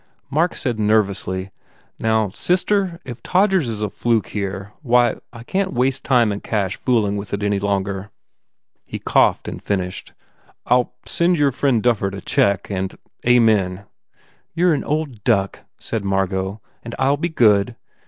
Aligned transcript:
Mark 0.31 0.55
said 0.55 0.79
nervously, 0.79 1.51
"Now, 1.99 2.29
sister, 2.33 2.99
if 3.05 3.21
Todgers 3.21 3.69
is 3.69 3.83
a 3.83 3.89
fluke 3.91 4.29
here 4.29 4.73
why, 4.81 5.17
I 5.31 5.43
can 5.43 5.67
t 5.69 5.75
waste 5.75 6.03
time 6.03 6.31
and 6.31 6.41
cash 6.43 6.75
fooling 6.75 7.17
with 7.17 7.35
it 7.35 7.43
any 7.43 7.59
238 7.59 7.59
BUBBLE 7.61 7.71
longer." 7.71 8.11
He 8.83 8.97
coughed 8.97 9.47
and 9.47 9.61
finished, 9.61 10.13
"I 10.65 10.77
ll 10.77 10.93
send 11.05 11.37
your 11.37 11.51
friend 11.51 11.83
Dufford 11.83 12.15
a 12.15 12.21
check 12.21 12.71
and 12.71 12.95
amen." 13.27 13.83
"You 14.55 14.69
re 14.71 14.75
an 14.75 14.83
old 14.83 15.23
duck," 15.23 15.59
said 15.79 16.03
Margot, 16.03 16.59
"and 16.81 16.95
I 16.97 17.07
ll 17.09 17.17
be 17.17 17.29
good. 17.29 17.75